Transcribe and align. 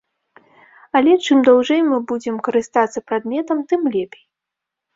Але 0.99 1.13
чым 1.25 1.43
даўжэй 1.49 1.81
мы 1.91 1.97
будзем 2.13 2.41
карыстацца 2.49 2.99
прадметам, 3.11 3.65
тым 3.69 3.81
лепей. 3.93 4.25